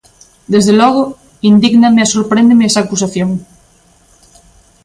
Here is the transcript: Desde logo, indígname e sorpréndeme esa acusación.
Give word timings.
Desde 0.53 0.73
logo, 0.81 1.03
indígname 1.51 2.01
e 2.05 2.11
sorpréndeme 2.13 2.67
esa 2.69 2.79
acusación. 2.81 3.31